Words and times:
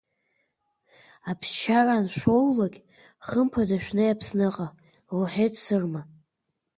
Аԥсшьара 1.29 1.93
аншәоулакь, 1.97 2.79
хымԥада 3.27 3.77
шәнеи 3.83 4.13
Аԥсныҟа,— 4.13 4.67
лҳәеит 5.19 5.53
Сырма. 5.63 6.01